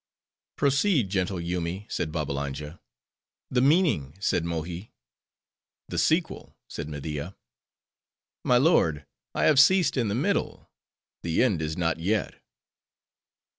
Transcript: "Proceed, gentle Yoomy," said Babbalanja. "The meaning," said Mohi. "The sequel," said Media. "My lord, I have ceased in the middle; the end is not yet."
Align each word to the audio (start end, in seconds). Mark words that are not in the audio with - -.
"Proceed, 0.55 1.11
gentle 1.11 1.39
Yoomy," 1.39 1.85
said 1.87 2.11
Babbalanja. 2.11 2.79
"The 3.51 3.61
meaning," 3.61 4.17
said 4.19 4.43
Mohi. 4.43 4.93
"The 5.89 5.99
sequel," 5.99 6.57
said 6.67 6.89
Media. 6.89 7.35
"My 8.43 8.57
lord, 8.57 9.05
I 9.35 9.43
have 9.43 9.59
ceased 9.59 9.97
in 9.97 10.07
the 10.07 10.15
middle; 10.15 10.71
the 11.21 11.43
end 11.43 11.61
is 11.61 11.77
not 11.77 11.99
yet." 11.99 12.41